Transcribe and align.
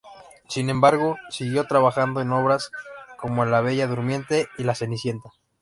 Sin 0.49 0.71
embargo, 0.71 1.17
siguió 1.29 1.67
trabajando 1.67 2.21
en 2.21 2.31
obras 2.31 2.71
como 3.19 3.45
"La 3.45 3.61
bella 3.61 3.85
durmiente" 3.85 4.47
y 4.57 4.63
"Cenicienta". 4.73 5.31